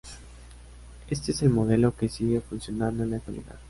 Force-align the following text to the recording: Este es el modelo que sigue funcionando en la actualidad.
Este 1.11 1.31
es 1.31 1.43
el 1.43 1.51
modelo 1.51 1.95
que 1.95 2.09
sigue 2.09 2.41
funcionando 2.41 3.03
en 3.03 3.11
la 3.11 3.17
actualidad. 3.17 3.59